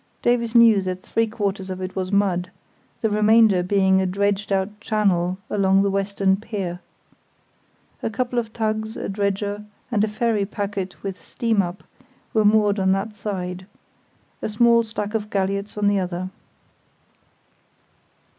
[0.23, 2.49] Davies knew that three quarters of it was mud,
[3.01, 6.79] the remainder being a dredged out channel along the western pier.
[8.01, 11.83] A couple of tugs, a dredger, and a ferry packet with steam up,
[12.33, 16.31] were moored on that side—a small stack of galliots on the other.